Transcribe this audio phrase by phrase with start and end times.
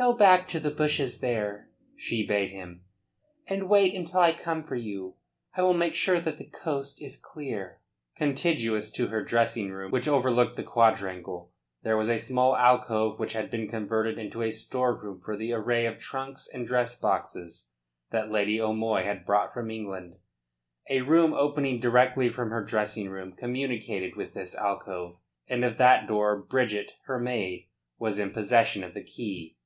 [0.00, 2.84] "Go back to the bushes there," she bade him,
[3.48, 5.16] "and wait until I come for you.
[5.56, 7.80] I will make sure that the coast is clear."
[8.16, 11.50] Contiguous to her dressing room, which overlooked the quadrangle,
[11.82, 15.84] there was a small alcove which had been converted into a storeroom for the array
[15.84, 17.72] of trunks and dress boxes
[18.12, 20.14] that Lady O'Moy had brought from England.
[20.88, 26.06] A door opening directly from her dressing room communicated with this alcove, and of that
[26.06, 29.56] door Bridget, her maid, was in possession of the key.